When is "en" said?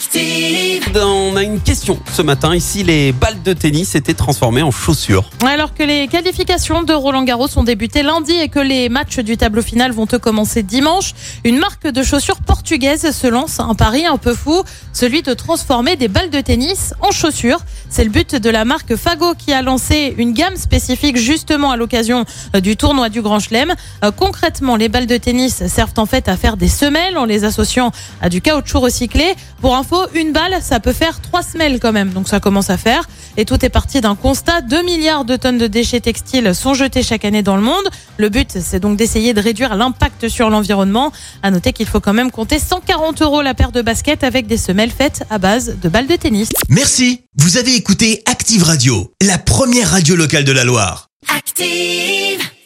4.62-4.70, 17.02-17.10, 25.98-26.06, 27.18-27.26